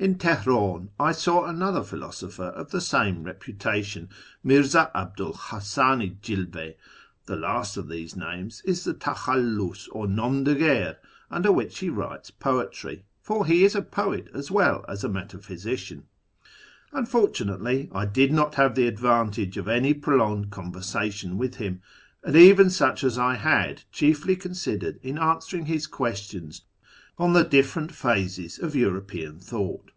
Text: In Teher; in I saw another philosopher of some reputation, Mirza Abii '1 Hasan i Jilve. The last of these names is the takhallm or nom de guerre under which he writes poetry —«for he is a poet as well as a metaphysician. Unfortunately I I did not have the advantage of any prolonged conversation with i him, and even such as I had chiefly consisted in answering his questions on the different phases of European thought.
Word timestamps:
In 0.00 0.14
Teher; 0.16 0.76
in 0.76 0.90
I 1.00 1.10
saw 1.10 1.44
another 1.46 1.82
philosopher 1.82 2.50
of 2.54 2.70
some 2.80 3.24
reputation, 3.24 4.08
Mirza 4.44 4.92
Abii 4.94 5.24
'1 5.24 5.32
Hasan 5.50 6.00
i 6.00 6.10
Jilve. 6.22 6.76
The 7.26 7.34
last 7.34 7.76
of 7.76 7.88
these 7.88 8.14
names 8.14 8.62
is 8.64 8.84
the 8.84 8.94
takhallm 8.94 9.86
or 9.90 10.06
nom 10.06 10.44
de 10.44 10.54
guerre 10.54 10.98
under 11.32 11.50
which 11.50 11.80
he 11.80 11.90
writes 11.90 12.30
poetry 12.30 13.06
—«for 13.24 13.44
he 13.44 13.64
is 13.64 13.74
a 13.74 13.82
poet 13.82 14.28
as 14.32 14.52
well 14.52 14.84
as 14.88 15.02
a 15.02 15.08
metaphysician. 15.08 16.04
Unfortunately 16.92 17.88
I 17.92 18.02
I 18.02 18.06
did 18.06 18.30
not 18.32 18.54
have 18.54 18.76
the 18.76 18.86
advantage 18.86 19.56
of 19.56 19.66
any 19.66 19.94
prolonged 19.94 20.52
conversation 20.52 21.36
with 21.38 21.56
i 21.60 21.64
him, 21.64 21.82
and 22.22 22.36
even 22.36 22.70
such 22.70 23.02
as 23.02 23.18
I 23.18 23.34
had 23.34 23.82
chiefly 23.90 24.36
consisted 24.36 25.00
in 25.02 25.18
answering 25.18 25.66
his 25.66 25.88
questions 25.88 26.62
on 27.20 27.32
the 27.32 27.42
different 27.42 27.90
phases 27.90 28.60
of 28.60 28.76
European 28.76 29.40
thought. 29.40 29.90